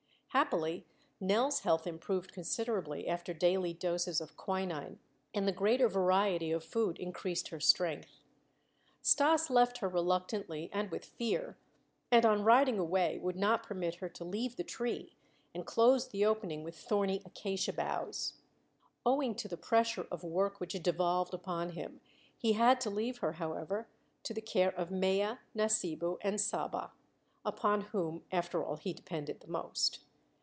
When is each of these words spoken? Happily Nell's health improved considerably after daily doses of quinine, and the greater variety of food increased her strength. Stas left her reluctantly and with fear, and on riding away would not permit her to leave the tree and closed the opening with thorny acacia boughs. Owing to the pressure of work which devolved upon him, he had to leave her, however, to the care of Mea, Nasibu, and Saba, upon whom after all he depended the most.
Happily 0.31 0.85
Nell's 1.19 1.59
health 1.63 1.85
improved 1.85 2.31
considerably 2.31 3.05
after 3.05 3.33
daily 3.33 3.73
doses 3.73 4.21
of 4.21 4.37
quinine, 4.37 4.97
and 5.33 5.45
the 5.45 5.51
greater 5.51 5.89
variety 5.89 6.53
of 6.53 6.63
food 6.63 6.97
increased 6.99 7.49
her 7.49 7.59
strength. 7.59 8.23
Stas 9.01 9.49
left 9.49 9.79
her 9.79 9.89
reluctantly 9.89 10.69
and 10.71 10.89
with 10.89 11.03
fear, 11.03 11.57
and 12.09 12.25
on 12.25 12.45
riding 12.45 12.79
away 12.79 13.17
would 13.17 13.35
not 13.35 13.63
permit 13.63 13.95
her 13.95 14.07
to 14.07 14.23
leave 14.23 14.55
the 14.55 14.63
tree 14.63 15.17
and 15.53 15.65
closed 15.67 16.11
the 16.13 16.23
opening 16.25 16.63
with 16.63 16.77
thorny 16.77 17.21
acacia 17.25 17.73
boughs. 17.73 18.35
Owing 19.05 19.35
to 19.35 19.49
the 19.49 19.57
pressure 19.57 20.07
of 20.09 20.23
work 20.23 20.61
which 20.61 20.81
devolved 20.81 21.33
upon 21.33 21.71
him, 21.71 21.99
he 22.37 22.53
had 22.53 22.79
to 22.79 22.89
leave 22.89 23.17
her, 23.17 23.33
however, 23.33 23.89
to 24.23 24.33
the 24.33 24.39
care 24.41 24.71
of 24.79 24.91
Mea, 24.91 25.33
Nasibu, 25.53 26.17
and 26.21 26.39
Saba, 26.39 26.93
upon 27.43 27.81
whom 27.81 28.23
after 28.31 28.63
all 28.63 28.77
he 28.77 28.93
depended 28.93 29.41
the 29.41 29.47
most. 29.49 29.99